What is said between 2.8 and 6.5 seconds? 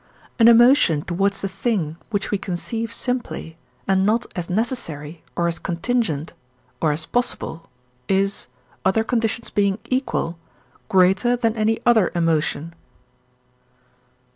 simply, and not as necessary, or as contingent,